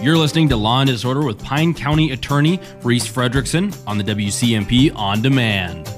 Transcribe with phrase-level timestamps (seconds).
[0.00, 4.94] You're listening to Law and Disorder with Pine County Attorney Reese Fredrickson on the WCMP
[4.94, 5.88] On Demand.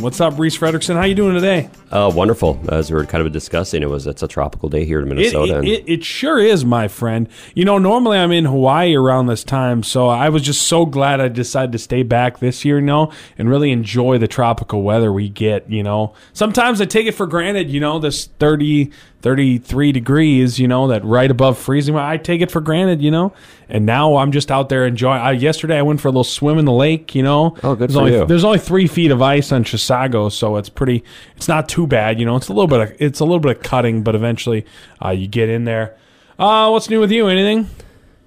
[0.00, 0.96] What's up, Reese Fredrickson?
[0.96, 1.68] How you doing today?
[1.90, 2.60] Uh, wonderful.
[2.68, 5.58] As we were kind of discussing, it was it's a tropical day here in Minnesota.
[5.58, 7.28] It, it, it, it, sure is, my friend.
[7.54, 11.20] You know, normally I'm in Hawaii around this time, so I was just so glad
[11.20, 15.12] I decided to stay back this year, you know, and really enjoy the tropical weather
[15.12, 15.70] we get.
[15.70, 17.70] You know, sometimes I take it for granted.
[17.70, 18.90] You know, this 30,
[19.26, 21.96] 33 degrees, you know, that right above freezing.
[21.96, 23.32] I take it for granted, you know,
[23.68, 25.20] and now I'm just out there enjoying.
[25.20, 27.56] I, yesterday I went for a little swim in the lake, you know.
[27.64, 28.24] Oh, good there's for only, you.
[28.24, 31.02] There's only three feet of ice on Chisago, so it's pretty.
[31.36, 32.36] It's not too bad, you know.
[32.36, 34.64] It's a little bit of it's a little bit of cutting, but eventually
[35.04, 35.96] uh, you get in there.
[36.38, 37.26] Uh, what's new with you?
[37.26, 37.68] Anything?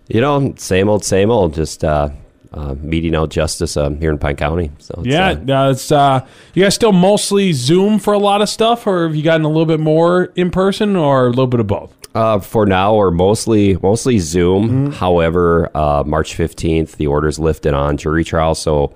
[0.10, 1.54] You know, same old, same old.
[1.54, 2.10] Just uh,
[2.52, 4.72] uh, meeting out justice um, here in Pine County.
[4.80, 8.42] So it's, Yeah, uh, uh, it's uh, you guys still mostly Zoom for a lot
[8.42, 11.48] of stuff, or have you gotten a little bit more in person, or a little
[11.48, 11.96] bit of both?
[12.16, 14.70] Uh, for now, we're mostly mostly Zoom.
[14.70, 14.92] Mm-hmm.
[14.94, 18.94] However, uh, March fifteenth, the orders lifted on jury trials, so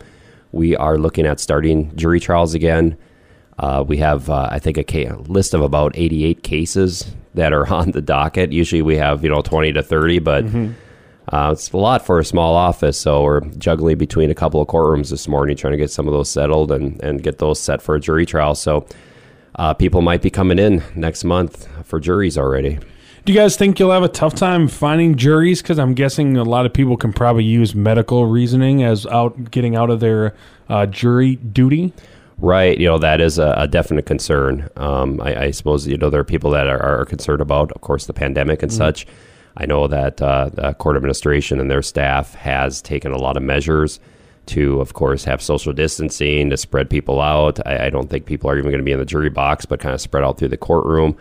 [0.51, 2.97] we are looking at starting jury trials again.
[3.59, 7.67] Uh, we have, uh, I think, a ca- list of about eighty-eight cases that are
[7.73, 8.51] on the docket.
[8.51, 10.73] Usually, we have you know twenty to thirty, but Mm-hmm.
[11.35, 12.97] uh, it's a lot for a small office.
[12.99, 16.13] So we're juggling between a couple of courtrooms this morning, trying to get some of
[16.13, 18.55] those settled and and get those set for a jury trial.
[18.55, 18.85] So.
[19.55, 22.79] Uh, people might be coming in next month for juries already.
[23.23, 25.61] Do you guys think you'll have a tough time finding juries?
[25.61, 29.75] Because I'm guessing a lot of people can probably use medical reasoning as out getting
[29.75, 30.33] out of their
[30.69, 31.93] uh, jury duty.
[32.43, 34.67] Right, you know that is a, a definite concern.
[34.75, 37.79] Um, I, I suppose you know there are people that are, are concerned about, of
[37.79, 39.07] course, the pandemic and such.
[39.55, 43.43] I know that uh, the court administration and their staff has taken a lot of
[43.43, 44.01] measures
[44.47, 47.65] to, of course, have social distancing to spread people out.
[47.65, 49.79] I, I don't think people are even going to be in the jury box, but
[49.79, 51.15] kind of spread out through the courtroom.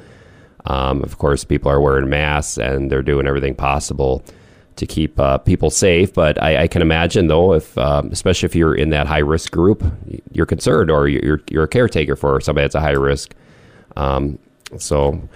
[0.64, 4.24] Um, of course, people are wearing masks and they're doing everything possible
[4.76, 6.12] to keep uh, people safe.
[6.12, 9.52] But I, I can imagine, though, if um, especially if you're in that high risk
[9.52, 9.84] group,
[10.32, 13.34] you're concerned, or you're you're a caretaker for somebody that's a high risk.
[13.96, 14.38] Um,
[14.78, 15.28] so,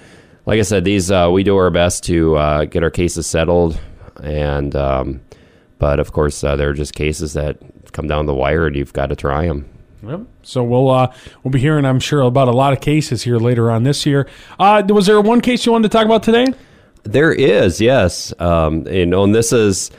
[0.46, 3.78] like I said, these uh, we do our best to uh, get our cases settled,
[4.22, 5.20] and um,
[5.78, 7.58] but of course, uh, there are just cases that
[7.92, 9.68] come down the wire, and you've got to try them.
[10.02, 10.20] Yep.
[10.42, 11.12] So we'll uh,
[11.42, 14.28] we'll be hearing, I'm sure, about a lot of cases here later on this year.
[14.58, 16.46] Uh, was there one case you wanted to talk about today?
[17.06, 18.32] There is, yes.
[18.38, 19.90] Um, you know, and this is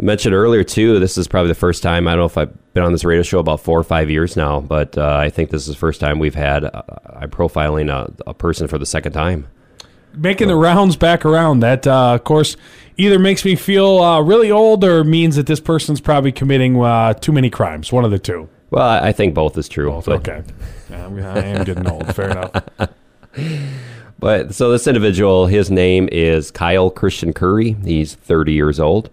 [0.00, 0.98] I mentioned earlier too.
[0.98, 2.08] This is probably the first time.
[2.08, 4.36] I don't know if I've been on this radio show about four or five years
[4.36, 6.82] now, but uh, I think this is the first time we've had uh,
[7.14, 9.46] I'm profiling a, a person for the second time.
[10.14, 11.60] Making the rounds back around.
[11.60, 12.56] That, uh, of course,
[12.98, 17.14] either makes me feel uh, really old or means that this person's probably committing uh,
[17.14, 17.92] too many crimes.
[17.92, 18.48] One of the two.
[18.70, 20.02] Well, I think both is true.
[20.04, 20.42] but- Okay.
[20.92, 22.14] I'm- I am getting old.
[22.14, 22.52] Fair enough.
[24.22, 27.72] But so this individual, his name is Kyle Christian Curry.
[27.84, 29.10] He's 30 years old,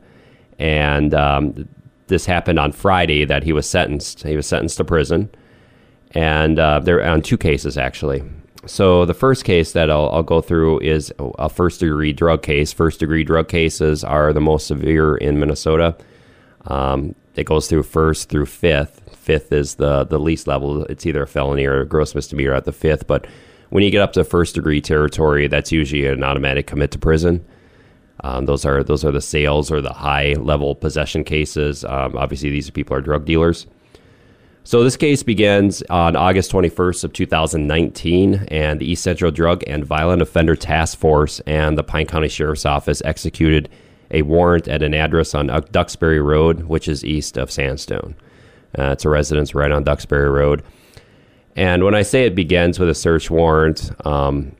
[0.60, 1.68] and um,
[2.06, 4.22] this happened on Friday that he was sentenced.
[4.22, 5.32] He was sentenced to prison,
[6.12, 8.22] and uh, they're on two cases actually.
[8.68, 12.72] So the first case that I'll, I'll go through is a first degree drug case.
[12.72, 15.98] First degree drug cases are the most severe in Minnesota.
[16.68, 19.02] Um, it goes through first through fifth.
[19.16, 20.84] Fifth is the the least level.
[20.84, 23.08] It's either a felony or a gross misdemeanor at the fifth.
[23.08, 23.26] But
[23.70, 27.46] when you get up to first degree territory, that's usually an automatic commit to prison.
[28.22, 31.86] Um, those are those are the sales or the high level possession cases.
[31.86, 33.68] Um, obviously, these people are drug dealers.
[34.66, 39.86] So this case begins on August 21st of 2019, and the East Central Drug and
[39.86, 43.70] Violent Offender Task Force and the Pine County Sheriff's Office executed
[44.12, 48.16] a warrant at an address on Duxbury Road, which is east of Sandstone.
[48.78, 50.62] Uh, it's a residence right on Duxbury Road.
[51.56, 54.56] And when I say it begins with a search warrant, um,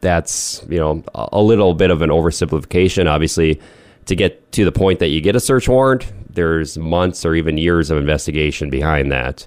[0.00, 3.10] that's you know a, little bit of an oversimplification.
[3.10, 3.60] Obviously,
[4.04, 7.58] to get to the point that you get a search warrant, there's months or even
[7.58, 9.46] years of investigation behind that.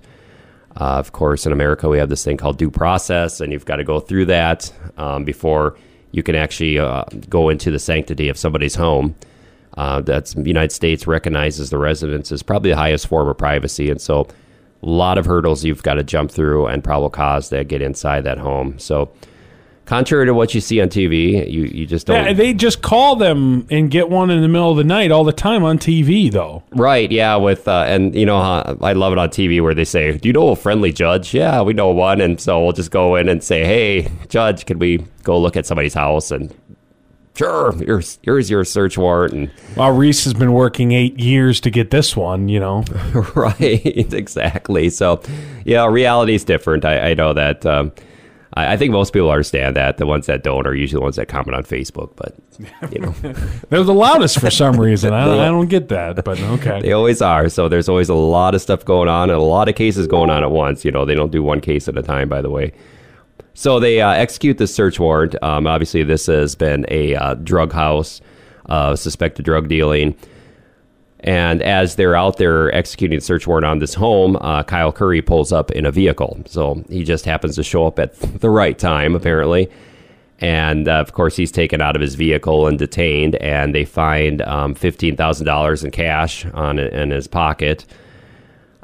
[0.80, 3.78] Uh, of course, in America, we have this thing called due process, and you've got
[3.78, 5.78] to go through that um, before
[6.12, 9.16] you can actually uh, go into the sanctity of somebody's home.
[9.78, 13.90] Uh, that's the United States recognizes the residence as probably the highest form of privacy,
[13.90, 14.28] and so
[14.82, 18.24] a lot of hurdles you've got to jump through and probable cause to get inside
[18.24, 18.80] that home.
[18.80, 19.12] So,
[19.86, 22.26] contrary to what you see on TV, you you just don't.
[22.26, 25.24] Yeah, they just call them and get one in the middle of the night all
[25.24, 26.64] the time on TV, though.
[26.72, 29.86] Right, yeah, with uh, and you know how I love it on TV where they
[29.86, 32.92] say, "Do you know a friendly judge?" Yeah, we know one, and so we'll just
[32.92, 36.54] go in and say, "Hey, judge, can we go look at somebody's house?" And
[37.40, 41.70] sure, here's here's your search warrant, and Well, Reese has been working eight years to
[41.70, 42.84] get this one, you know.
[43.36, 44.90] right, exactly.
[44.90, 45.22] So,
[45.66, 46.84] yeah, reality is different.
[46.86, 47.66] I, I know that.
[47.66, 47.94] Um,
[48.56, 49.98] I, I think most people understand that.
[49.98, 52.36] The ones that don't are usually the ones that comment on Facebook, but
[52.92, 53.12] you know,
[53.70, 55.14] They're the loudest for some reason.
[55.14, 56.82] I, I don't get that, but okay.
[56.82, 57.48] they always are.
[57.48, 60.30] So there's always a lot of stuff going on and a lot of cases going
[60.30, 60.84] on at once.
[60.84, 62.74] You know, they don't do one case at a time, by the way.
[63.54, 65.36] So they uh, execute this search warrant.
[65.44, 68.22] Um, obviously, this has been a uh, drug house,
[68.68, 70.16] uh, suspected drug dealing.
[71.22, 75.22] And as they're out there executing the search warrant on this home, uh, Kyle Curry
[75.22, 76.40] pulls up in a vehicle.
[76.46, 79.70] So he just happens to show up at the right time, apparently.
[80.40, 83.36] And uh, of course, he's taken out of his vehicle and detained.
[83.36, 87.86] And they find um, fifteen thousand dollars in cash on in his pocket.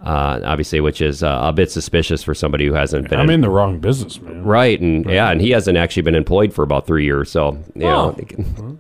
[0.06, 3.42] Uh, obviously, which is uh, a bit suspicious for somebody who hasn't been I'm in
[3.42, 4.44] the wrong business, man.
[4.46, 4.80] right.
[4.80, 7.32] And yeah, and he hasn't actually been employed for about three years.
[7.32, 8.12] So you Oh.
[8.12, 8.78] know,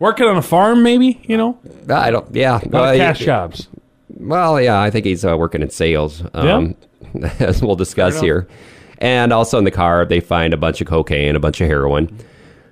[0.00, 1.58] Working on a farm, maybe, you know?
[1.88, 2.34] I don't.
[2.34, 3.68] Yeah, A lot well, of cash yeah, jobs.
[4.08, 6.74] Well, yeah, I think he's uh, working in sales, um,
[7.38, 8.48] as we'll discuss here.
[8.98, 12.16] And also in the car, they find a bunch of cocaine, a bunch of heroin.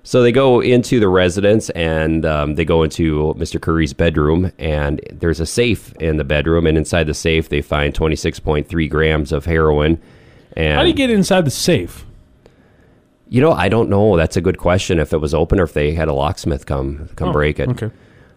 [0.08, 3.60] So they go into the residence and um, they go into Mr.
[3.60, 6.66] Curry's bedroom, and there's a safe in the bedroom.
[6.66, 10.00] And inside the safe, they find 26.3 grams of heroin.
[10.56, 12.06] And How do you get inside the safe?
[13.28, 14.16] You know, I don't know.
[14.16, 14.98] That's a good question.
[14.98, 17.68] If it was open or if they had a locksmith come come Oh, break it.
[17.68, 17.90] Okay.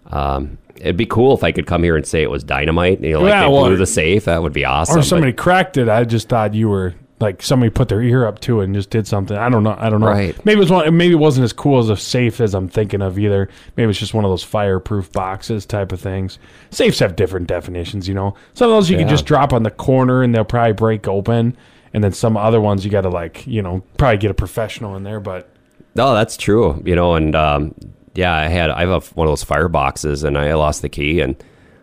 [0.08, 3.00] Um, it'd be cool if I could come here and say it was dynamite.
[3.00, 4.26] You know, like Yeah, they well, blew the safe.
[4.26, 4.96] That would be awesome.
[4.96, 5.88] Or but- somebody cracked it.
[5.88, 8.90] I just thought you were like somebody put their ear up to it and just
[8.90, 9.38] did something.
[9.38, 9.76] I don't know.
[9.78, 10.08] I don't know.
[10.08, 10.46] Right.
[10.46, 10.98] Maybe it was one.
[10.98, 13.50] Maybe it wasn't as cool as a safe as I'm thinking of either.
[13.78, 16.40] Maybe it's just one of those fireproof boxes type of things.
[16.70, 18.08] Safes have different definitions.
[18.08, 20.74] You know, some of those you can just drop on the corner and they'll probably
[20.74, 21.56] break open.
[21.94, 24.96] And then some other ones you got to like, you know, probably get a professional
[24.96, 25.20] in there.
[25.20, 25.50] But
[25.94, 26.82] No, that's true.
[26.86, 27.76] You know, and um,
[28.16, 30.90] yeah, I had I have a, one of those fire boxes, and I lost the
[30.90, 31.42] key, and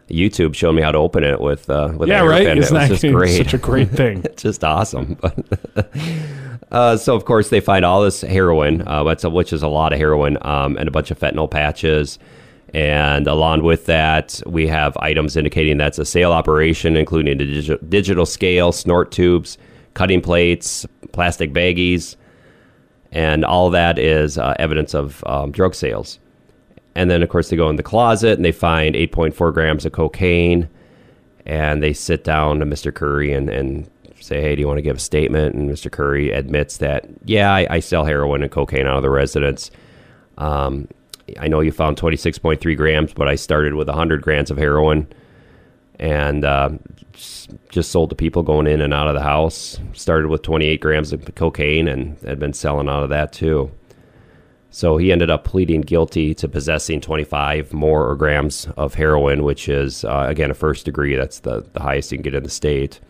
[0.08, 2.56] YouTube showed me how to open it with uh, with yeah, right.
[2.56, 3.36] Isn't it was just great.
[3.44, 4.24] such a great thing?
[4.36, 5.18] Just awesome.
[6.72, 9.98] uh, so of course they find all this heroin, uh, which is a lot of
[9.98, 12.18] heroin, um, and a bunch of fentanyl patches.
[12.74, 17.90] And along with that, we have items indicating that's a sale operation, including a digi-
[17.90, 19.56] digital scale, snort tubes,
[19.94, 22.16] cutting plates, plastic baggies,
[23.10, 26.18] and all that is uh, evidence of um, drug sales.
[26.98, 29.92] And then, of course, they go in the closet and they find 8.4 grams of
[29.92, 30.68] cocaine.
[31.46, 32.92] And they sit down to Mr.
[32.92, 35.54] Curry and, and say, Hey, do you want to give a statement?
[35.54, 35.92] And Mr.
[35.92, 39.70] Curry admits that, Yeah, I, I sell heroin and cocaine out of the residence.
[40.38, 40.88] Um,
[41.38, 45.06] I know you found 26.3 grams, but I started with 100 grams of heroin
[46.00, 46.70] and uh,
[47.12, 49.78] just, just sold to people going in and out of the house.
[49.92, 53.70] Started with 28 grams of cocaine and had been selling out of that too.
[54.70, 60.04] So he ended up pleading guilty to possessing 25 more grams of heroin, which is,
[60.04, 61.16] uh, again, a first degree.
[61.16, 63.00] That's the, the highest you can get in the state.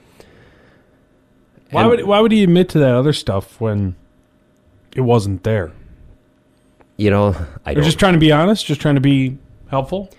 [1.71, 3.97] Why And- would why would he admit to that other stuff when
[4.95, 5.73] it wasn't there?
[6.97, 7.85] You know, I don't.
[7.85, 9.37] just trying to be honest, just trying to be
[9.69, 10.11] helpful.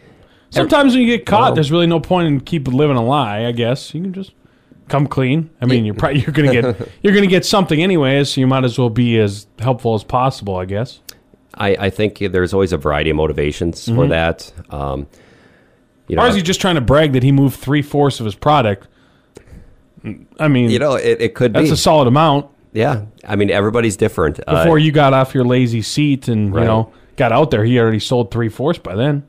[0.52, 3.46] Sometimes when you get caught, Well- there's really no point in keep living a lie.
[3.46, 4.32] I guess you can just
[4.90, 5.50] come clean.
[5.62, 8.64] I mean, you're probably you're gonna get you're gonna get something anyways, so you might
[8.66, 10.56] as well be as helpful as possible.
[10.58, 11.00] I guess.
[11.56, 14.52] I, I think there's always a variety of motivations for that.
[14.70, 15.08] Um,
[16.08, 18.26] you know, Or is he just trying to brag that he moved three fourths of
[18.26, 18.88] his product?
[20.40, 21.60] I mean, you know, it, it could be.
[21.60, 21.74] that's be.
[21.74, 22.48] a solid amount.
[22.72, 23.06] yeah.
[23.28, 24.40] I mean, everybody's different.
[24.48, 26.62] Uh, Before you got off your lazy seat and Right.
[26.62, 29.24] you know got out there, he already sold three fourths by then.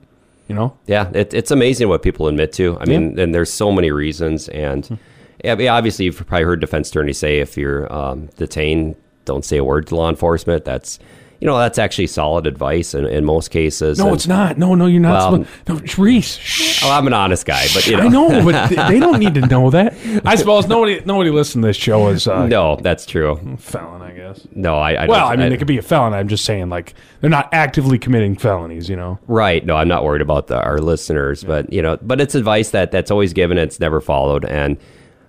[0.47, 0.77] You know.
[0.87, 2.79] Yeah, it, it's amazing what people admit to.
[2.81, 4.49] I mean, and there's so many reasons.
[4.49, 4.99] And
[5.45, 9.45] yeah, I mean, obviously, you've probably heard defense attorneys say if you're um, detained, don't
[9.45, 10.65] say a word to law enforcement.
[10.65, 10.99] That's
[11.41, 13.99] you know that's actually solid advice in, in most cases.
[13.99, 14.59] No, And- it's not.
[14.59, 15.33] No, no, you're not.
[15.33, 16.37] Well- supposed- no, Reese.
[16.37, 16.83] Shh.
[16.85, 19.41] Oh, I'm an honest guy, but you know, I know, but they don't need to
[19.43, 19.95] know that.
[20.25, 23.57] I suppose nobody nobody listening to this show is uh, no, that's true.
[23.59, 24.03] felon.
[24.03, 24.47] I guess.
[24.55, 26.13] No, I, I Well, I mean, they could be a felon.
[26.13, 28.89] I'm just saying, like, they're not actively committing felonies.
[28.89, 29.19] You know.
[29.27, 29.65] Right.
[29.65, 32.91] No, I'm not worried about the, our listeners, but you know, but it's advice that
[32.93, 33.57] that's always given.
[33.59, 34.77] It's never followed, and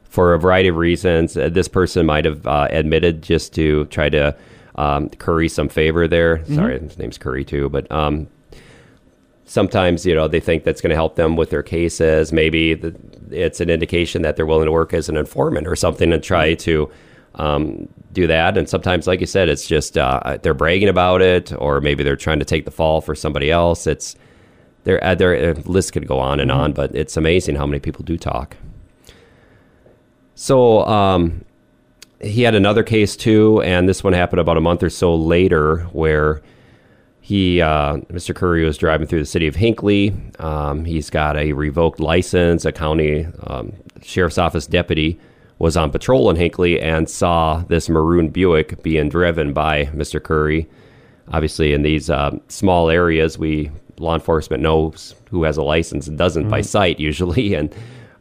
[0.04, 4.10] for a variety of reasons, uh, this person might have uh, admitted just to try
[4.10, 4.36] to
[4.76, 6.44] um, curry some favor there.
[6.46, 8.28] Sorry, his name's Curry too, but um,
[9.46, 12.32] sometimes you know they think that's going to help them with their cases.
[12.32, 12.96] Maybe the,
[13.32, 16.54] it's an indication that they're willing to work as an informant or something and try
[16.56, 16.90] to
[17.36, 18.58] um, do that.
[18.58, 22.16] And sometimes, like you said, it's just uh, they're bragging about it, or maybe they're
[22.16, 23.88] trying to take the fall for somebody else.
[23.88, 24.16] It's
[24.84, 27.80] their uh, their uh, list could go on and on, but it's amazing how many
[27.80, 28.58] people do talk.
[30.36, 31.46] So um,
[32.24, 35.80] he had another case too, and this one happened about a month or so later,
[35.92, 36.42] where
[37.20, 38.36] he, uh, Mr.
[38.36, 40.14] Curry, was driving through the city of Hinckley.
[40.40, 42.66] Um, he's got a revoked license.
[42.66, 45.20] A county um, sheriff's office deputy
[45.60, 50.22] was on patrol in Hinckley and saw this maroon Buick being driven by Mr.
[50.22, 50.68] Curry.
[51.28, 56.18] Obviously, in these uh, small areas, we law enforcement knows who has a license and
[56.18, 57.74] doesn't by sight usually, and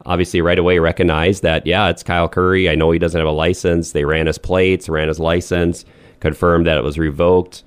[0.05, 2.69] obviously right away recognized that yeah, it's Kyle Curry.
[2.69, 3.91] I know he doesn't have a license.
[3.91, 5.85] They ran his plates, ran his license,
[6.19, 7.63] confirmed that it was revoked.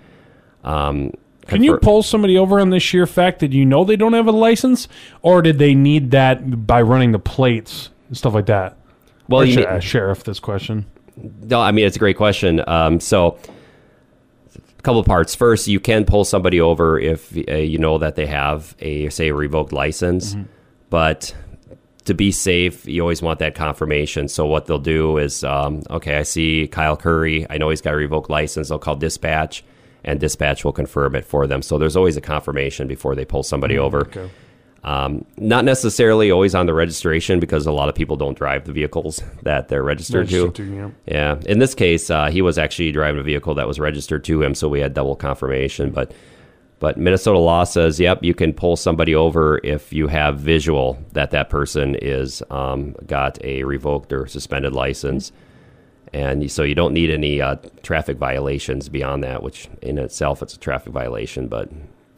[0.64, 1.12] Um,
[1.46, 4.26] Can you pull somebody over on the sheer fact that you know they don't have
[4.26, 4.88] a license,
[5.22, 8.76] or did they need that by running the plates and stuff like that?
[9.28, 10.86] Well, Or you should mean- I sheriff this question.
[11.42, 12.60] No, I mean it's a great question.
[12.66, 13.38] Um, so,
[14.78, 15.34] a couple parts.
[15.34, 19.28] First, you can pull somebody over if uh, you know that they have a say
[19.28, 20.34] a revoked license,
[20.90, 21.32] but
[22.04, 24.28] to be safe, you always want that confirmation.
[24.28, 27.46] So what they'll do is, um, okay, I see Kyle Curry.
[27.48, 28.68] I know he's got a revoked license.
[28.68, 29.64] They'll call dispatch,
[30.04, 31.62] and dispatch will confirm it for them.
[31.62, 34.00] So there's always a confirmation before they pull somebody over.
[34.02, 34.28] Okay.
[34.82, 38.72] Um, not necessarily always on the registration because a lot of people don't drive the
[38.72, 40.64] vehicles that they're registered, Registered to.
[40.64, 40.90] to, yeah.
[41.06, 41.40] Yeah.
[41.46, 44.54] In this case, uh, he was actually driving a vehicle that was registered to him,
[44.54, 45.90] so we had double confirmation.
[45.90, 46.12] But
[46.80, 51.30] but Minnesota law says, yep, you can pull somebody over if you have visual that
[51.30, 55.32] that person is um, got a revoked or suspended license.
[56.12, 60.54] And so you don't need any uh, traffic violations beyond that, which in itself it's
[60.54, 61.70] a traffic violation, but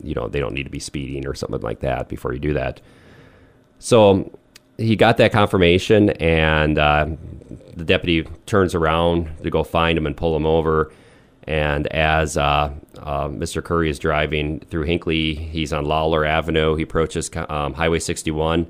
[0.03, 2.53] you know they don't need to be speeding or something like that before you do
[2.53, 2.81] that.
[3.79, 4.37] So
[4.77, 7.07] he got that confirmation, and uh,
[7.75, 10.93] the deputy turns around to go find him and pull him over.
[11.45, 13.63] And as uh, uh, Mr.
[13.63, 16.75] Curry is driving through Hinckley, he's on Lawler Avenue.
[16.77, 18.67] He approaches um, Highway 61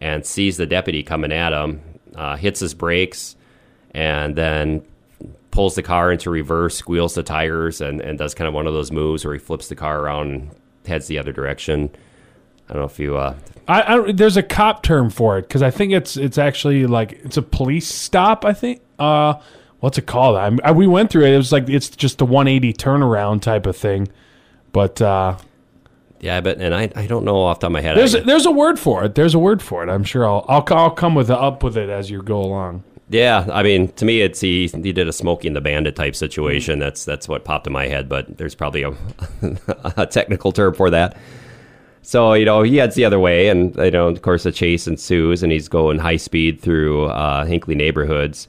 [0.00, 1.80] and sees the deputy coming at him,
[2.14, 3.36] uh, hits his brakes,
[3.92, 4.82] and then
[5.50, 8.74] pulls the car into reverse, squeals the tires, and, and does kind of one of
[8.74, 10.50] those moves where he flips the car around and
[10.86, 11.90] heads the other direction.
[12.68, 13.16] I don't know if you.
[13.16, 13.34] Uh,
[13.66, 17.12] I, I there's a cop term for it because I think it's it's actually like
[17.24, 18.44] it's a police stop.
[18.44, 18.82] I think.
[18.98, 19.34] Uh,
[19.80, 20.36] what's it called?
[20.36, 21.32] I, I, we went through it.
[21.32, 24.08] It was like it's just a 180 turnaround type of thing.
[24.72, 25.36] But uh,
[26.20, 27.96] yeah, but and I, I don't know off the top of my head.
[27.96, 29.14] there's a, there's a word for it.
[29.14, 29.88] There's a word for it.
[29.88, 32.84] I'm sure I'll I'll, I'll come with it, up with it as you go along.
[33.10, 36.14] Yeah, I mean, to me, it's he, he did a Smokey and the Bandit type
[36.14, 36.78] situation.
[36.78, 38.92] That's that's what popped in my head, but there's probably a,
[39.96, 41.16] a technical term for that.
[42.02, 44.86] So you know, he heads the other way, and you know, of course, a chase
[44.86, 48.48] ensues, and he's going high speed through uh, Hinckley neighborhoods.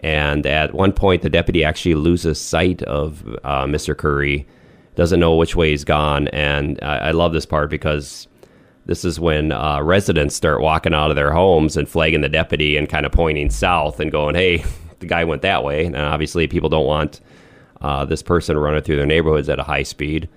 [0.00, 3.96] And at one point, the deputy actually loses sight of uh, Mr.
[3.96, 4.46] Curry,
[4.94, 8.28] doesn't know which way he's gone, and I, I love this part because
[8.86, 12.76] this is when uh, residents start walking out of their homes and flagging the deputy
[12.76, 14.64] and kind of pointing south and going, "Hey,
[15.00, 17.20] the guy went that way." And obviously, people don't want
[17.80, 20.28] uh, this person running through their neighborhoods at a high speed.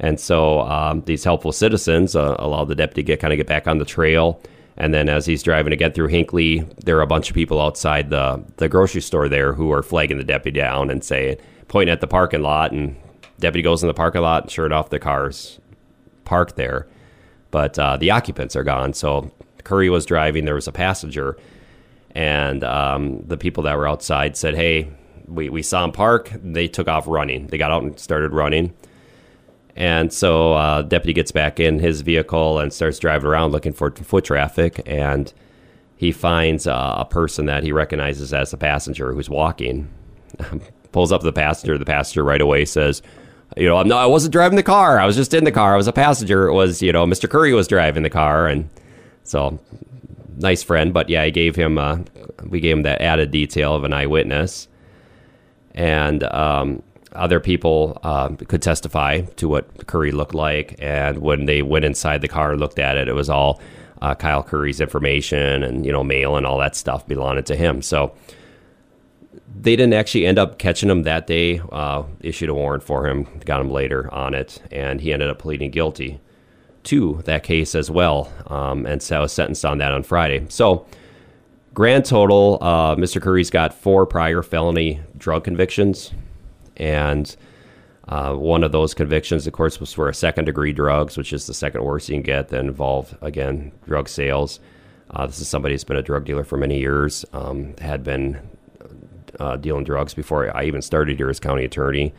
[0.00, 3.46] And so um, these helpful citizens uh, allow the deputy to get kind of get
[3.46, 4.40] back on the trail.
[4.76, 7.60] And then as he's driving to get through Hinckley, there are a bunch of people
[7.60, 11.36] outside the the grocery store there who are flagging the deputy down and saying,
[11.68, 12.72] pointing at the parking lot.
[12.72, 12.96] And
[13.38, 15.60] deputy goes in the parking lot, and sure enough, the car's
[16.24, 16.86] parked there
[17.52, 18.92] but uh, the occupants are gone.
[18.92, 19.30] So
[19.62, 20.44] Curry was driving.
[20.44, 21.36] There was a passenger,
[22.10, 24.90] and um, the people that were outside said, "Hey,
[25.28, 27.46] we, we saw him park." They took off running.
[27.46, 28.74] They got out and started running.
[29.74, 33.90] And so uh, deputy gets back in his vehicle and starts driving around looking for
[33.90, 35.32] foot traffic, and
[35.96, 39.88] he finds uh, a person that he recognizes as the passenger who's walking.
[40.92, 41.78] Pulls up to the passenger.
[41.78, 43.02] The passenger right away says,
[43.56, 44.98] you know, I'm not, I wasn't driving the car.
[44.98, 45.74] I was just in the car.
[45.74, 46.48] I was a passenger.
[46.48, 47.28] It was, you know, Mr.
[47.28, 48.46] Curry was driving the car.
[48.46, 48.68] And
[49.22, 49.58] so
[50.38, 50.92] nice friend.
[50.92, 51.98] But yeah, I gave him, uh,
[52.44, 54.68] we gave him that added detail of an eyewitness.
[55.74, 56.82] And um,
[57.14, 60.76] other people uh, could testify to what Curry looked like.
[60.78, 63.60] And when they went inside the car and looked at it, it was all
[64.00, 67.82] uh, Kyle Curry's information and, you know, mail and all that stuff belonging to him.
[67.82, 68.14] So,
[69.54, 71.60] they didn't actually end up catching him that day.
[71.70, 75.38] Uh, issued a warrant for him, got him later on it, and he ended up
[75.38, 76.20] pleading guilty
[76.84, 80.44] to that case as well, um, and so was sentenced on that on Friday.
[80.48, 80.86] So,
[81.74, 83.20] grand total, uh, Mr.
[83.20, 86.12] Curry's got four prior felony drug convictions,
[86.82, 87.36] and
[88.08, 91.46] uh, one of those convictions, of course, was for a second degree drugs, which is
[91.46, 94.58] the second worst you can get that involve again drug sales.
[95.10, 98.40] Uh, this is somebody who's been a drug dealer for many years, um, had been
[99.38, 102.12] uh, dealing drugs before I even started here as county attorney.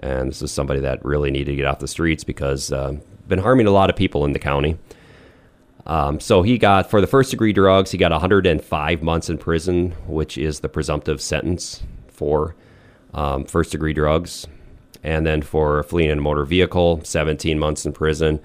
[0.00, 2.96] And this is somebody that really needed to get off the streets because uh,
[3.28, 4.76] been harming a lot of people in the county.
[5.86, 9.92] Um, so he got for the first degree drugs, he got 105 months in prison,
[10.06, 12.56] which is the presumptive sentence for
[13.14, 14.46] um, first degree drugs.
[15.02, 18.40] And then for fleeing in a motor vehicle, 17 months in prison.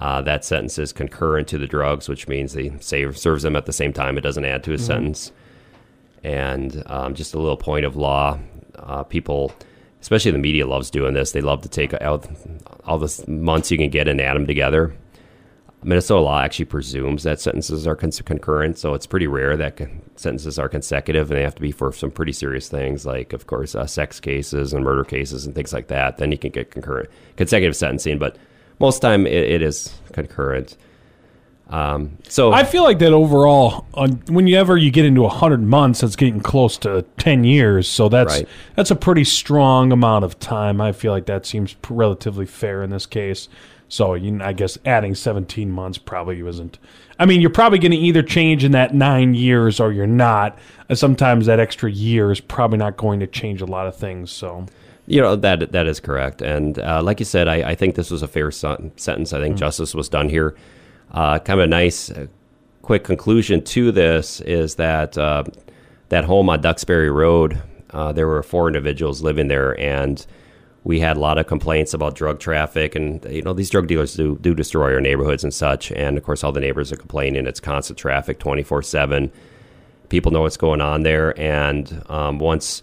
[0.00, 3.66] Uh, that sentence is concurrent to the drugs, which means he save, serves them at
[3.66, 4.18] the same time.
[4.18, 5.30] It doesn't add to his sentence
[6.24, 8.38] and um, just a little point of law.
[8.74, 9.52] Uh, people,
[10.00, 11.32] especially the media, loves doing this.
[11.32, 12.26] They love to take out
[12.84, 14.96] all the months you can get and add them together.
[15.84, 19.78] Minnesota law actually presumes that sentences are con- concurrent, so it's pretty rare that
[20.16, 23.46] sentences are consecutive, and they have to be for some pretty serious things, like, of
[23.46, 26.16] course, uh, sex cases and murder cases and things like that.
[26.16, 28.36] Then you can get concurrent consecutive sentencing, but
[28.80, 30.76] most time it, it is concurrent.
[31.70, 36.14] Um, so I feel like that overall, uh, whenever you get into hundred months, it's
[36.14, 37.88] getting close to ten years.
[37.88, 38.48] So that's Right.
[38.76, 40.80] that's a pretty strong amount of time.
[40.80, 43.48] I feel like that seems relatively fair in this case.
[43.94, 46.78] So you, I guess adding seventeen months probably wasn't.
[47.16, 50.58] I mean, you're probably going to either change in that nine years or you're not.
[50.92, 54.32] Sometimes that extra year is probably not going to change a lot of things.
[54.32, 54.66] So
[55.06, 58.10] You know that that is correct, and uh, like you said, I, I think this
[58.10, 59.32] was a fair sen- sentence.
[59.32, 60.56] I think justice was done here.
[61.12, 62.26] Uh, kind of a nice, uh,
[62.82, 65.44] quick conclusion to this is that uh,
[66.08, 70.26] that home on Duxbury Road, uh, there were four individuals living there, and
[70.84, 74.14] we had a lot of complaints about drug traffic, and you know these drug dealers
[74.14, 77.46] do do destroy our neighborhoods and such, and of course all the neighbors are complaining.
[77.46, 79.32] It's constant traffic, twenty four seven.
[80.10, 82.82] People know what's going on there, and um, once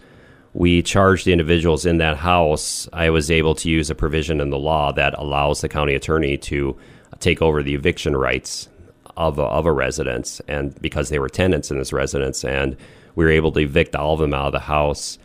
[0.54, 4.50] we charged the individuals in that house, I was able to use a provision in
[4.50, 6.76] the law that allows the county attorney to
[7.20, 8.68] take over the eviction rights
[9.16, 12.76] of a, of a residence, and because they were tenants in this residence, and
[13.16, 15.20] we were able to evict all of them out of the house.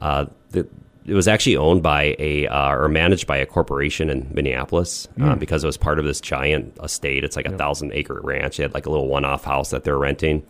[0.00, 0.66] Uh, the,
[1.06, 5.36] it was actually owned by a uh, or managed by a corporation in Minneapolis uh,
[5.36, 7.24] because it was part of this giant estate.
[7.24, 8.56] It's like a thousand acre ranch.
[8.56, 10.44] They had like a little one off house that they're renting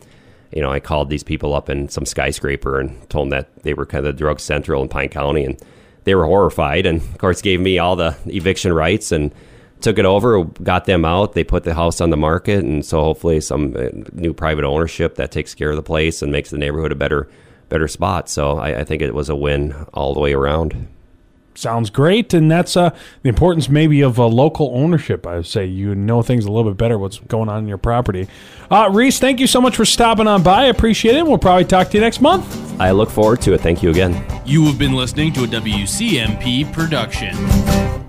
[0.53, 3.75] you know, I called these people up in some skyscraper and told them that they
[3.75, 5.61] were kind of the drug central in Pine County, and
[6.05, 6.87] they were horrified.
[6.87, 9.35] And of course, gave me all the eviction rights and
[9.81, 11.35] took it over, got them out.
[11.35, 15.17] They put the house on the market, and so hopefully, some uh, new private ownership
[15.17, 17.29] that takes care of the place and makes the neighborhood a better,
[17.69, 18.29] better spot.
[18.29, 20.89] So I, I think it was a win all the way around.
[21.55, 22.91] sounds great, and that's uh,
[23.23, 25.27] the importance maybe of uh, local ownership.
[25.27, 27.79] I would say you know things a little bit better what's going on in your
[27.79, 28.29] property.
[28.71, 30.63] Uh, Reese, thank you so much for stopping on by.
[30.63, 31.27] I appreciate it.
[31.27, 32.81] We'll probably talk to you next month.
[32.81, 33.61] I look forward to it.
[33.61, 34.13] Thank you again.
[34.45, 38.06] You have been listening to a WCMP production.